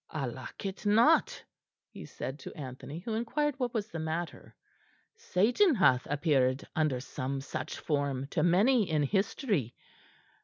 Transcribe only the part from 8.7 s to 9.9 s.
in history.